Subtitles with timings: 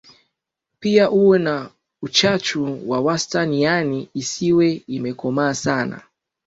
[0.79, 1.69] Pia uwe na
[2.01, 6.01] uchachu wa wastani yaani isiwe imekomaa sana